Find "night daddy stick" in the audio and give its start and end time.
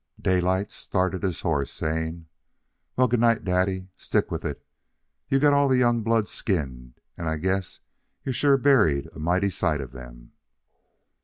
3.19-4.31